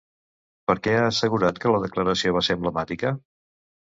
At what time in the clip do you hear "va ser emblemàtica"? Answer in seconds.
2.37-3.15